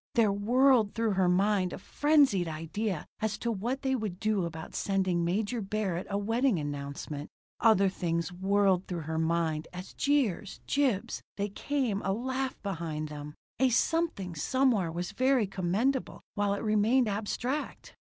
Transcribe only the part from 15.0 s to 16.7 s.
very commendable while it